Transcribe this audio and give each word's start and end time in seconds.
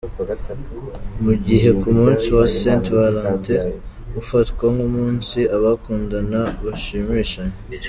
Mu 1.23 1.33
gihe 1.47 1.69
ku 1.81 1.87
munsi 1.97 2.27
wa 2.37 2.45
Saint 2.57 2.85
Valentin, 2.97 3.67
ufatwa 4.21 4.65
nk’umunsi 4.73 5.39
abakundana 5.55 6.41
bashimishanya. 6.63 7.57